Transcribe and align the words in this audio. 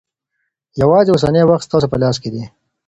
یوازې 0.81 1.09
اوسنی 1.11 1.43
وخت 1.45 1.65
ستاسې 1.67 1.87
په 1.91 1.97
لاس 2.01 2.15
کې 2.21 2.29
دی. 2.33 2.43